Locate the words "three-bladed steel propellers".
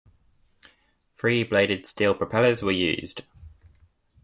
1.19-2.63